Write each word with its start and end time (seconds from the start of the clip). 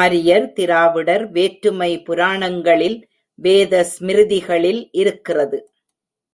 ஆரியர் 0.00 0.52
திராவிடர் 0.52 1.24
வேற்றுமை 1.30 1.88
புராணங்களில், 1.98 2.98
வேத 3.38 3.82
ஸ்மிருதிகளில் 3.84 4.88
இருக்கிறது. 4.92 5.58